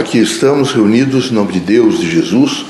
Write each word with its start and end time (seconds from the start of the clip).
aqui 0.00 0.18
estamos 0.18 0.72
reunidos 0.72 1.30
em 1.30 1.34
nome 1.34 1.52
de 1.52 1.60
Deus, 1.60 2.00
de 2.00 2.10
Jesus, 2.10 2.64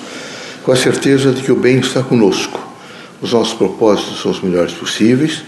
com 0.65 0.73
a 0.73 0.77
certeza 0.77 1.31
de 1.31 1.43
que 1.43 1.53
o 1.53 1.57
bem 1.57 1.79
está 1.79 2.03
conosco. 2.03 2.61
Os 3.23 3.33
nossos 3.33 3.55
propósitos 3.55 4.21
são 4.21 4.33
os 4.33 4.41
melhores 4.41 4.73
possíveis. 4.73 5.43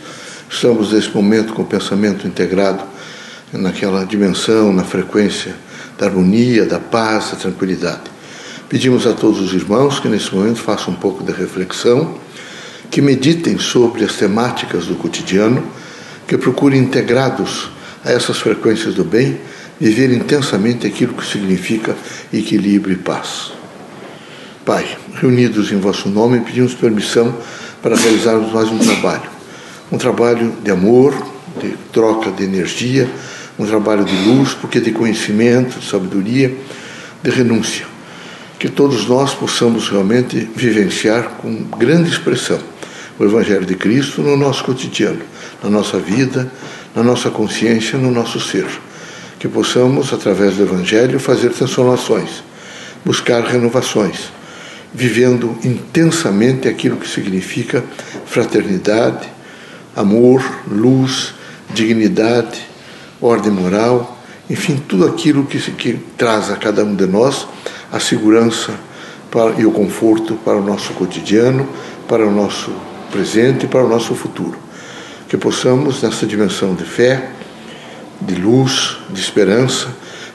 Estamos 0.48 0.92
nesse 0.92 1.10
momento 1.10 1.52
com 1.52 1.62
o 1.62 1.66
pensamento 1.66 2.24
integrado 2.24 2.84
naquela 3.52 4.04
dimensão, 4.04 4.72
na 4.72 4.84
frequência 4.84 5.56
da 5.98 6.06
harmonia, 6.06 6.64
da 6.64 6.78
paz, 6.78 7.32
da 7.32 7.36
tranquilidade. 7.36 8.02
Pedimos 8.68 9.04
a 9.04 9.12
todos 9.12 9.40
os 9.40 9.52
irmãos 9.52 9.98
que 9.98 10.08
nesse 10.08 10.32
momento 10.32 10.60
façam 10.60 10.94
um 10.94 10.96
pouco 10.96 11.24
de 11.24 11.32
reflexão, 11.32 12.16
que 12.92 13.02
meditem 13.02 13.58
sobre 13.58 14.04
as 14.04 14.14
temáticas 14.14 14.86
do 14.86 14.94
cotidiano, 14.94 15.64
que 16.28 16.38
procurem 16.38 16.80
integrados 16.80 17.70
a 18.04 18.12
essas 18.12 18.38
frequências 18.38 18.94
do 18.94 19.02
bem 19.02 19.40
viver 19.82 20.12
intensamente 20.12 20.86
aquilo 20.86 21.12
que 21.12 21.26
significa 21.26 21.96
equilíbrio 22.32 22.94
e 22.94 22.98
paz. 22.98 23.50
Pai, 24.64 24.86
reunidos 25.14 25.72
em 25.72 25.80
vosso 25.80 26.08
nome, 26.08 26.38
pedimos 26.38 26.72
permissão 26.72 27.36
para 27.82 27.96
realizarmos 27.96 28.52
mais 28.52 28.68
um 28.68 28.78
trabalho. 28.78 29.28
Um 29.90 29.98
trabalho 29.98 30.54
de 30.62 30.70
amor, 30.70 31.12
de 31.60 31.76
troca 31.92 32.30
de 32.30 32.44
energia, 32.44 33.10
um 33.58 33.66
trabalho 33.66 34.04
de 34.04 34.14
luz, 34.24 34.54
porque 34.54 34.78
de 34.78 34.92
conhecimento, 34.92 35.80
de 35.80 35.90
sabedoria, 35.90 36.56
de 37.20 37.30
renúncia. 37.30 37.84
Que 38.60 38.68
todos 38.68 39.08
nós 39.08 39.34
possamos 39.34 39.88
realmente 39.88 40.48
vivenciar 40.54 41.38
com 41.38 41.64
grande 41.76 42.08
expressão 42.08 42.60
o 43.18 43.24
Evangelho 43.24 43.66
de 43.66 43.74
Cristo 43.74 44.22
no 44.22 44.36
nosso 44.36 44.62
cotidiano, 44.62 45.22
na 45.60 45.68
nossa 45.68 45.98
vida, 45.98 46.50
na 46.94 47.02
nossa 47.02 47.30
consciência, 47.30 47.98
no 47.98 48.12
nosso 48.12 48.38
ser 48.38 48.66
que 49.42 49.48
possamos, 49.48 50.12
através 50.12 50.54
do 50.54 50.62
Evangelho, 50.62 51.18
fazer 51.18 51.50
transformações, 51.50 52.44
buscar 53.04 53.42
renovações, 53.42 54.30
vivendo 54.94 55.58
intensamente 55.64 56.68
aquilo 56.68 56.96
que 56.96 57.08
significa 57.08 57.82
fraternidade, 58.24 59.28
amor, 59.96 60.44
luz, 60.70 61.34
dignidade, 61.74 62.60
ordem 63.20 63.50
moral, 63.50 64.16
enfim, 64.48 64.80
tudo 64.86 65.06
aquilo 65.06 65.44
que, 65.44 65.58
que 65.72 65.94
traz 66.16 66.48
a 66.48 66.54
cada 66.54 66.84
um 66.84 66.94
de 66.94 67.06
nós 67.06 67.48
a 67.90 67.98
segurança 67.98 68.72
para, 69.28 69.60
e 69.60 69.66
o 69.66 69.72
conforto 69.72 70.36
para 70.36 70.58
o 70.58 70.62
nosso 70.62 70.92
cotidiano, 70.92 71.68
para 72.06 72.24
o 72.24 72.30
nosso 72.30 72.70
presente 73.10 73.64
e 73.64 73.68
para 73.68 73.84
o 73.84 73.88
nosso 73.88 74.14
futuro. 74.14 74.56
Que 75.28 75.36
possamos, 75.36 76.00
nessa 76.00 76.26
dimensão 76.26 76.76
de 76.76 76.84
fé, 76.84 77.41
de 78.26 78.34
luz, 78.34 78.98
de 79.10 79.20
esperança, 79.20 79.88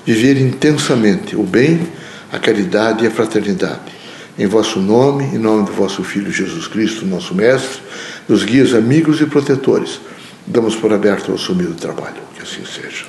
viver 0.05 0.39
intensamente 0.39 1.35
o 1.35 1.43
bem, 1.43 1.87
a 2.31 2.39
caridade 2.39 3.03
e 3.03 3.07
a 3.07 3.11
fraternidade. 3.11 3.97
Em 4.37 4.45
vosso 4.45 4.79
nome, 4.79 5.23
em 5.25 5.37
nome 5.37 5.65
do 5.65 5.73
vosso 5.73 6.03
Filho 6.03 6.31
Jesus 6.31 6.67
Cristo, 6.67 7.05
nosso 7.05 7.33
Mestre, 7.33 7.81
dos 8.27 8.43
guias 8.43 8.73
amigos 8.73 9.19
e 9.19 9.25
protetores, 9.25 9.99
damos 10.45 10.75
por 10.75 10.93
aberto 10.93 11.31
o 11.31 11.35
assumido 11.35 11.73
trabalho. 11.73 12.21
Que 12.35 12.43
assim 12.43 12.63
seja. 12.65 13.05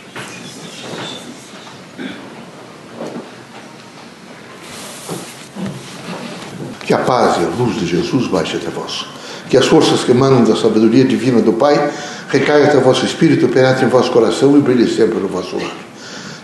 Que 6.80 6.94
a 6.94 6.98
paz 6.98 7.36
e 7.36 7.44
a 7.44 7.48
luz 7.48 7.78
de 7.78 7.86
Jesus 7.86 8.26
baixe 8.28 8.56
até 8.56 8.70
vós. 8.70 9.04
Que 9.50 9.58
as 9.58 9.66
forças 9.66 10.04
que 10.04 10.10
emanam 10.10 10.42
da 10.42 10.56
sabedoria 10.56 11.04
divina 11.04 11.42
do 11.42 11.52
Pai 11.52 11.92
recaia 12.28 12.66
até 12.66 12.76
o 12.76 12.82
vosso 12.82 13.06
espírito, 13.06 13.48
penetre 13.48 13.86
em 13.86 13.88
vosso 13.88 14.10
coração 14.10 14.56
e 14.56 14.60
brilhe 14.60 14.86
sempre 14.86 15.18
no 15.18 15.28
vosso 15.28 15.56
lar. 15.56 15.76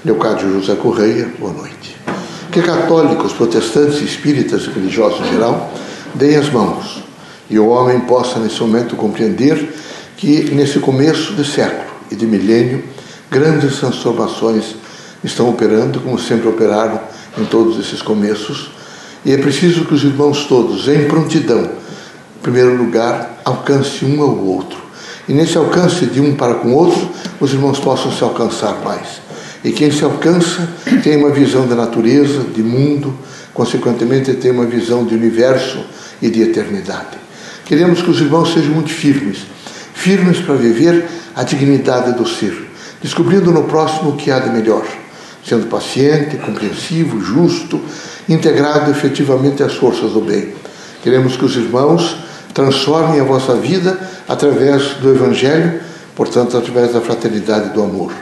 Leocádio 0.04 0.60
José 0.60 0.74
Correia, 0.76 1.30
boa 1.38 1.52
noite. 1.52 1.96
Que 2.50 2.62
católicos, 2.62 3.32
protestantes, 3.32 4.00
espíritas 4.00 4.62
e 4.62 4.70
religiosos 4.70 5.20
em 5.26 5.32
geral 5.32 5.72
deem 6.14 6.36
as 6.36 6.50
mãos 6.50 7.02
e 7.50 7.58
o 7.58 7.68
homem 7.68 8.00
possa 8.00 8.38
nesse 8.38 8.60
momento 8.60 8.96
compreender 8.96 9.74
que 10.16 10.50
nesse 10.54 10.78
começo 10.78 11.34
de 11.34 11.44
século 11.44 11.90
e 12.10 12.16
de 12.16 12.26
milênio 12.26 12.82
grandes 13.30 13.78
transformações 13.78 14.76
estão 15.22 15.50
operando, 15.50 16.00
como 16.00 16.18
sempre 16.18 16.48
operaram 16.48 17.00
em 17.36 17.44
todos 17.44 17.78
esses 17.78 18.00
começos, 18.00 18.70
e 19.24 19.32
é 19.32 19.36
preciso 19.36 19.84
que 19.84 19.94
os 19.94 20.04
irmãos 20.04 20.44
todos, 20.44 20.86
em 20.86 21.06
prontidão, 21.08 21.64
em 21.64 22.42
primeiro 22.42 22.76
lugar, 22.76 23.40
alcance 23.44 24.04
um 24.04 24.22
ao 24.22 24.36
outro 24.38 24.83
e 25.28 25.32
nesse 25.32 25.56
alcance 25.56 26.06
de 26.06 26.20
um 26.20 26.34
para 26.34 26.54
com 26.54 26.68
o 26.68 26.74
outro, 26.74 27.08
os 27.40 27.52
irmãos 27.52 27.78
possam 27.78 28.12
se 28.12 28.22
alcançar 28.22 28.82
mais. 28.84 29.22
E 29.64 29.72
quem 29.72 29.90
se 29.90 30.04
alcança 30.04 30.68
tem 31.02 31.16
uma 31.16 31.30
visão 31.30 31.66
da 31.66 31.74
natureza, 31.74 32.44
de 32.54 32.62
mundo, 32.62 33.14
consequentemente 33.54 34.34
tem 34.34 34.50
uma 34.50 34.66
visão 34.66 35.04
de 35.04 35.14
universo 35.14 35.78
e 36.20 36.28
de 36.28 36.42
eternidade. 36.42 37.16
Queremos 37.64 38.02
que 38.02 38.10
os 38.10 38.20
irmãos 38.20 38.52
sejam 38.52 38.74
muito 38.74 38.90
firmes, 38.90 39.38
firmes 39.94 40.38
para 40.40 40.54
viver 40.54 41.06
a 41.34 41.42
dignidade 41.42 42.12
do 42.12 42.28
ser, 42.28 42.68
descobrindo 43.02 43.50
no 43.50 43.64
próximo 43.64 44.10
o 44.10 44.16
que 44.16 44.30
há 44.30 44.38
de 44.38 44.50
melhor, 44.50 44.84
sendo 45.46 45.66
paciente, 45.66 46.36
compreensivo, 46.36 47.20
justo, 47.20 47.80
integrado 48.28 48.90
efetivamente 48.90 49.62
às 49.62 49.74
forças 49.74 50.12
do 50.12 50.20
bem. 50.20 50.52
Queremos 51.02 51.36
que 51.36 51.44
os 51.44 51.56
irmãos 51.56 52.18
transformem 52.54 53.20
a 53.20 53.24
vossa 53.24 53.54
vida 53.54 53.98
através 54.28 54.94
do 55.00 55.10
Evangelho, 55.10 55.80
portanto, 56.14 56.56
através 56.56 56.92
da 56.92 57.00
fraternidade 57.00 57.66
e 57.66 57.70
do 57.70 57.82
amor. 57.82 58.12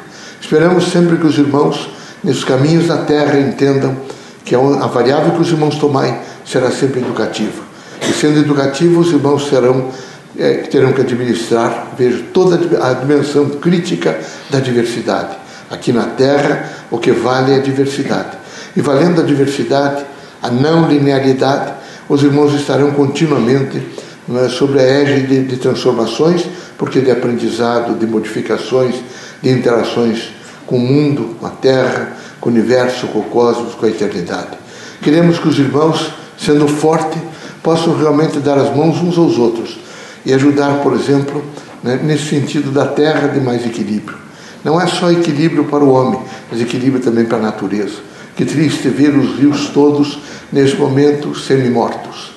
Esperamos 0.41 0.91
sempre 0.91 1.19
que 1.19 1.27
os 1.27 1.39
irmãos, 1.39 1.91
nesses 2.25 2.43
caminhos 2.43 2.89
da 2.89 2.97
terra, 2.99 3.39
entendam 3.39 3.97
que 4.45 4.55
a 4.55 4.87
variável 4.87 5.33
que 5.33 5.43
os 5.43 5.51
irmãos 5.51 5.77
tomarem 5.77 6.17
será 6.45 6.71
sempre 6.71 7.01
educativa. 7.01 7.63
E 8.09 8.13
sendo 8.13 8.41
educativa, 8.41 8.99
os 8.99 9.13
irmãos 9.13 9.49
serão, 9.49 9.91
é, 10.37 10.55
terão 10.63 10.93
que 10.93 11.03
administrar, 11.03 11.89
vejo, 11.97 12.25
toda 12.33 12.59
a 12.85 12.95
dimensão 12.95 13.49
crítica 13.51 14.19
da 14.51 14.59
diversidade. 14.59 15.37
Aqui 15.71 15.93
na 15.93 16.05
Terra, 16.05 16.69
o 16.91 16.99
que 16.99 17.13
vale 17.13 17.53
é 17.53 17.57
a 17.57 17.61
diversidade. 17.61 18.37
E 18.75 18.81
valendo 18.81 19.21
a 19.21 19.25
diversidade, 19.25 20.05
a 20.43 20.51
não 20.51 20.89
linearidade, 20.89 21.73
os 22.09 22.23
irmãos 22.23 22.53
estarão 22.55 22.91
continuamente 22.91 23.81
é? 24.29 24.49
sobre 24.49 24.81
a 24.81 24.83
égide 24.83 25.43
de 25.43 25.57
transformações, 25.57 26.45
porque 26.79 27.01
de 27.01 27.11
aprendizado, 27.11 27.99
de 27.99 28.07
modificações, 28.07 28.95
de 29.43 29.51
interações 29.51 30.31
com 30.67 30.77
o 30.77 30.81
mundo, 30.81 31.37
com 31.41 31.47
a 31.47 31.51
Terra, 31.51 32.17
com 32.41 32.49
o 32.49 32.53
universo, 32.53 33.09
com 33.09 33.21
o 33.21 33.25
cosmos, 33.25 33.75
com 33.75 33.87
a 33.87 33.89
eternidade. 33.89 34.59
Queremos 35.01 35.39
que 35.39 35.49
os 35.49 35.59
irmãos, 35.59 36.13
sendo 36.39 36.69
fortes, 36.69 37.21
possam 37.63 37.97
realmente 37.97 38.39
dar 38.39 38.59
as 38.59 38.75
mãos 38.75 39.01
uns 39.03 39.19
aos 39.19 39.39
outros 39.39 39.79
e 40.25 40.33
ajudar, 40.33 40.83
por 40.83 40.93
exemplo, 40.93 41.45
né, 41.83 41.99
nesse 42.03 42.29
sentido 42.29 42.71
da 42.71 42.87
Terra 42.87 43.29
de 43.29 43.41
mais 43.41 43.67
equilíbrio. 43.67 44.17
Não 44.65 44.81
é 44.81 44.87
só 44.87 45.11
equilíbrio 45.11 45.65
para 45.65 45.83
o 45.83 45.91
homem, 45.91 46.21
mas 46.51 46.61
equilíbrio 46.61 47.03
também 47.03 47.25
para 47.25 47.39
a 47.39 47.43
natureza. 47.43 47.97
Que 48.37 48.45
triste 48.45 48.89
ver 48.89 49.17
os 49.17 49.37
rios 49.37 49.71
todos, 49.75 50.21
nesse 50.53 50.77
momento, 50.77 51.35
semi-mortos 51.35 52.32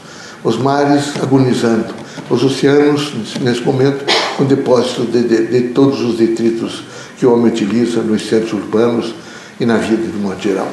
os 0.45 0.57
mares 0.57 1.11
agonizando, 1.21 1.93
os 2.29 2.43
oceanos, 2.43 3.13
nesse 3.41 3.61
momento, 3.61 4.05
com 4.37 4.45
depósito 4.45 5.03
de, 5.05 5.23
de, 5.23 5.47
de, 5.47 5.61
todos 5.69 6.01
os 6.01 6.17
detritos 6.17 6.83
que 7.17 7.25
o 7.25 7.33
homem 7.33 7.51
utiliza 7.51 8.01
nos 8.01 8.29
centros 8.29 8.53
urbanos 8.53 9.15
e 9.59 9.65
na 9.65 9.77
vida 9.77 10.03
de 10.03 10.17
modo 10.17 10.39
geral. 10.39 10.67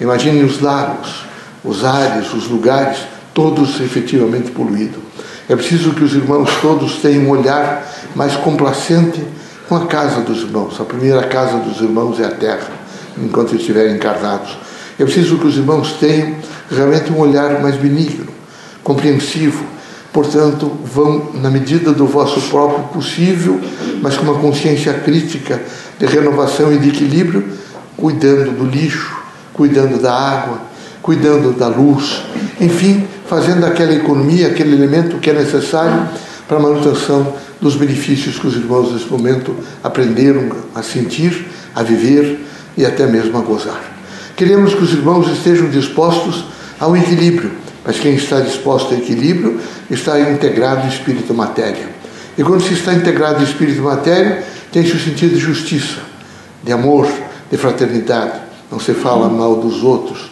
Imaginem 0.00 0.42
os 0.44 0.60
lagos, 0.60 1.26
os 1.62 1.84
ares, 1.84 2.32
os 2.32 2.48
lugares, 2.48 3.00
todos 3.34 3.80
efetivamente 3.80 4.50
poluídos. 4.50 5.02
É 5.46 5.54
preciso 5.54 5.92
que 5.92 6.04
os 6.04 6.14
irmãos 6.14 6.48
todos 6.62 6.96
tenham 6.96 7.24
um 7.24 7.30
olhar 7.30 7.86
mais 8.14 8.34
complacente 8.36 9.22
com 9.68 9.76
a 9.76 9.86
casa 9.86 10.22
dos 10.22 10.38
irmãos. 10.42 10.80
A 10.80 10.84
primeira 10.84 11.24
casa 11.24 11.58
dos 11.58 11.82
irmãos 11.82 12.18
é 12.18 12.24
a 12.24 12.30
terra, 12.30 12.70
enquanto 13.18 13.56
estiverem 13.56 13.96
encarnados. 13.96 14.56
É 14.98 15.04
preciso 15.04 15.36
que 15.36 15.46
os 15.46 15.56
irmãos 15.56 15.92
tenham 16.00 16.34
realmente 16.70 17.12
um 17.12 17.18
olhar 17.18 17.60
mais 17.60 17.76
benigno, 17.76 18.41
compreensivo. 18.82 19.64
Portanto, 20.12 20.70
vão, 20.84 21.30
na 21.34 21.48
medida 21.48 21.92
do 21.92 22.06
vosso 22.06 22.40
próprio 22.50 22.84
possível, 22.88 23.60
mas 24.02 24.16
com 24.16 24.24
uma 24.24 24.38
consciência 24.38 24.92
crítica 24.92 25.60
de 25.98 26.06
renovação 26.06 26.72
e 26.72 26.78
de 26.78 26.90
equilíbrio, 26.90 27.44
cuidando 27.96 28.50
do 28.50 28.66
lixo, 28.66 29.16
cuidando 29.54 30.00
da 30.00 30.12
água, 30.12 30.60
cuidando 31.00 31.52
da 31.52 31.68
luz, 31.68 32.22
enfim, 32.60 33.06
fazendo 33.26 33.64
aquela 33.64 33.92
economia, 33.92 34.48
aquele 34.48 34.74
elemento 34.74 35.18
que 35.18 35.30
é 35.30 35.32
necessário 35.32 36.08
para 36.46 36.58
a 36.58 36.60
manutenção 36.60 37.34
dos 37.60 37.76
benefícios 37.76 38.38
que 38.38 38.46
os 38.46 38.54
irmãos 38.54 38.92
nesse 38.92 39.06
momento 39.06 39.54
aprenderam 39.82 40.50
a 40.74 40.82
sentir, 40.82 41.46
a 41.74 41.82
viver 41.82 42.44
e 42.76 42.84
até 42.84 43.06
mesmo 43.06 43.38
a 43.38 43.40
gozar. 43.40 43.80
Queremos 44.36 44.74
que 44.74 44.82
os 44.82 44.92
irmãos 44.92 45.30
estejam 45.30 45.70
dispostos 45.70 46.44
ao 46.78 46.96
equilíbrio, 46.96 47.50
mas 47.84 47.98
quem 47.98 48.14
está 48.14 48.40
disposto 48.40 48.94
ao 48.94 49.00
equilíbrio 49.00 49.60
está 49.90 50.20
integrado 50.20 50.86
em 50.86 50.88
espírito 50.88 51.32
e 52.36 52.42
quando 52.42 52.62
se 52.62 52.72
está 52.72 52.94
integrado 52.94 53.40
em 53.40 53.44
espírito 53.44 53.78
e 53.78 53.82
matéria, 53.82 54.42
tem-se 54.70 54.92
o 54.92 54.98
sentido 54.98 55.34
de 55.34 55.40
justiça, 55.40 55.98
de 56.62 56.72
amor, 56.72 57.06
de 57.50 57.58
fraternidade, 57.58 58.40
não 58.70 58.80
se 58.80 58.94
fala 58.94 59.28
mal 59.28 59.56
dos 59.56 59.82
outros, 59.84 60.30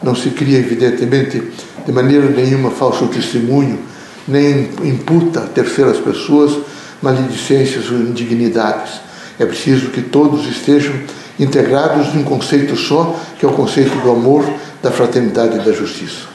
não 0.00 0.14
se 0.14 0.30
cria, 0.30 0.58
evidentemente, 0.58 1.42
de 1.84 1.92
maneira 1.92 2.28
nenhuma 2.28 2.70
falso 2.70 3.06
testemunho, 3.08 3.80
nem 4.28 4.70
imputa 4.84 5.40
a 5.40 5.46
terceiras 5.46 5.98
pessoas 5.98 6.56
maledicências 7.02 7.90
ou 7.90 7.98
indignidades. 7.98 9.00
É 9.38 9.44
preciso 9.44 9.88
que 9.88 10.02
todos 10.02 10.46
estejam 10.46 10.94
integrados 11.38 12.14
num 12.14 12.22
conceito 12.22 12.76
só, 12.76 13.18
que 13.38 13.44
é 13.44 13.48
o 13.48 13.52
conceito 13.52 13.98
do 13.98 14.10
amor, 14.10 14.44
da 14.80 14.92
fraternidade 14.92 15.56
e 15.56 15.64
da 15.64 15.72
justiça. 15.72 16.28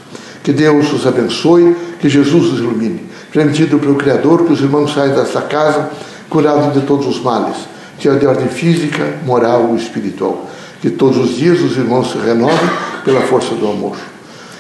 Que 0.46 0.54
Deus 0.54 0.94
os 0.94 1.08
abençoe, 1.08 1.76
que 2.00 2.08
Jesus 2.08 2.54
os 2.54 2.60
ilumine. 2.60 3.04
Permitido 3.34 3.80
pelo 3.80 3.96
Criador 3.96 4.46
que 4.46 4.54
os 4.54 4.62
irmãos 4.62 4.94
saiam 4.94 5.16
desta 5.16 5.42
casa 5.42 5.90
curados 6.30 6.72
de 6.72 6.86
todos 6.86 7.08
os 7.08 7.20
males, 7.20 7.58
seja 8.00 8.20
de 8.20 8.28
ordem 8.28 8.48
física, 8.48 9.16
moral 9.26 9.70
ou 9.70 9.76
espiritual. 9.76 10.48
Que 10.80 10.92
todos 10.92 11.18
os 11.18 11.36
dias 11.36 11.60
os 11.62 11.76
irmãos 11.76 12.12
se 12.12 12.20
renovem 12.20 12.70
pela 13.04 13.22
força 13.22 13.56
do 13.56 13.68
amor. 13.68 13.98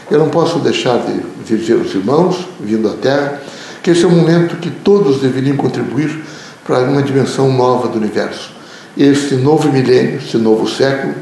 Eu 0.09 0.17
não 0.17 0.29
posso 0.29 0.57
deixar 0.57 0.97
de 0.97 1.55
dizer 1.55 1.73
aos 1.73 1.93
irmãos, 1.93 2.47
vindo 2.59 2.89
à 2.89 2.93
Terra, 2.93 3.43
que 3.83 3.91
esse 3.91 4.05
é 4.05 4.07
o 4.07 4.11
momento 4.11 4.55
que 4.55 4.71
todos 4.71 5.21
deveriam 5.21 5.55
contribuir 5.55 6.19
para 6.65 6.79
uma 6.79 7.03
dimensão 7.03 7.53
nova 7.53 7.89
do 7.89 7.99
universo. 7.99 8.49
Este 8.97 9.35
novo 9.35 9.71
milênio, 9.71 10.15
este 10.15 10.37
novo 10.37 10.67
século, 10.67 11.13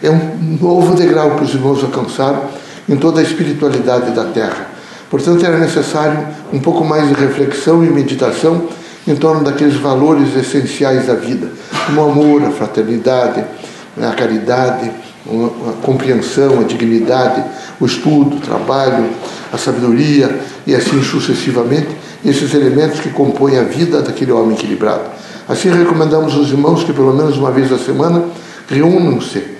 é 0.00 0.08
um 0.08 0.58
novo 0.60 0.94
degrau 0.94 1.34
que 1.34 1.42
os 1.42 1.52
irmãos 1.52 1.82
alcançaram 1.82 2.65
em 2.88 2.96
toda 2.96 3.20
a 3.20 3.22
espiritualidade 3.22 4.12
da 4.12 4.24
Terra. 4.24 4.68
Portanto, 5.10 5.44
era 5.44 5.58
necessário 5.58 6.26
um 6.52 6.58
pouco 6.58 6.84
mais 6.84 7.08
de 7.08 7.14
reflexão 7.14 7.84
e 7.84 7.88
meditação 7.88 8.68
em 9.06 9.14
torno 9.14 9.44
daqueles 9.44 9.76
valores 9.76 10.34
essenciais 10.36 11.06
da 11.06 11.14
vida, 11.14 11.48
como 11.86 12.00
o 12.00 12.10
amor, 12.10 12.44
a 12.44 12.50
fraternidade, 12.50 13.44
a 14.00 14.12
caridade, 14.12 14.90
a 15.28 15.84
compreensão, 15.84 16.60
a 16.60 16.64
dignidade, 16.64 17.44
o 17.80 17.86
estudo, 17.86 18.36
o 18.36 18.40
trabalho, 18.40 19.08
a 19.52 19.58
sabedoria 19.58 20.40
e 20.66 20.74
assim 20.74 21.02
sucessivamente, 21.02 21.88
esses 22.24 22.52
elementos 22.54 22.98
que 22.98 23.10
compõem 23.10 23.58
a 23.58 23.62
vida 23.62 24.02
daquele 24.02 24.32
homem 24.32 24.56
equilibrado. 24.56 25.04
Assim 25.48 25.70
recomendamos 25.70 26.34
aos 26.34 26.48
irmãos 26.48 26.82
que 26.82 26.92
pelo 26.92 27.14
menos 27.14 27.36
uma 27.36 27.52
vez 27.52 27.72
a 27.72 27.78
semana 27.78 28.24
reúnam-se, 28.68 29.55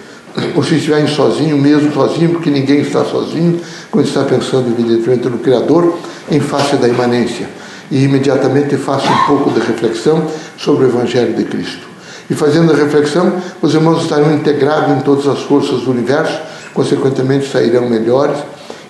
ou 0.54 0.62
se 0.62 0.74
estiverem 0.76 1.06
sozinho, 1.06 1.56
mesmo 1.56 1.92
sozinho, 1.92 2.30
porque 2.30 2.50
ninguém 2.50 2.80
está 2.80 3.04
sozinho, 3.04 3.60
quando 3.90 4.06
está 4.06 4.22
pensando 4.24 4.70
evidentemente 4.70 5.28
no 5.28 5.38
Criador, 5.38 5.98
em 6.30 6.40
face 6.40 6.76
da 6.76 6.88
imanência. 6.88 7.48
E 7.90 8.04
imediatamente 8.04 8.76
faça 8.76 9.08
um 9.08 9.26
pouco 9.26 9.50
de 9.50 9.60
reflexão 9.60 10.26
sobre 10.58 10.84
o 10.84 10.88
Evangelho 10.88 11.34
de 11.34 11.44
Cristo. 11.44 11.86
E 12.28 12.34
fazendo 12.34 12.72
a 12.72 12.76
reflexão, 12.76 13.32
os 13.62 13.72
irmãos 13.74 14.02
estarão 14.02 14.34
integrados 14.34 14.96
em 14.96 15.00
todas 15.00 15.26
as 15.28 15.40
forças 15.42 15.82
do 15.82 15.92
universo, 15.92 16.38
consequentemente 16.74 17.50
sairão 17.50 17.88
melhores 17.88 18.36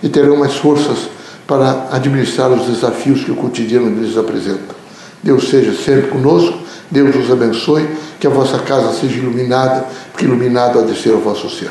e 0.03 0.09
terão 0.09 0.37
mais 0.39 0.55
forças 0.57 1.11
para 1.47 1.89
administrar 1.93 2.51
os 2.51 2.67
desafios 2.67 3.23
que 3.23 3.31
o 3.31 3.37
cotidiano 3.37 4.01
lhes 4.01 4.17
apresenta. 4.17 4.75
Deus 5.23 5.49
seja 5.49 5.73
sempre 5.73 6.09
conosco, 6.09 6.59
Deus 6.91 7.15
os 7.15 7.31
abençoe, 7.31 7.87
que 8.19 8.27
a 8.27 8.31
vossa 8.31 8.59
casa 8.61 8.93
seja 8.93 9.17
iluminada, 9.17 9.87
porque 10.11 10.25
iluminado 10.25 10.81
há 10.81 10.83
de 10.83 10.97
ser 11.01 11.13
o 11.13 11.21
vosso 11.21 11.49
ser. 11.51 11.71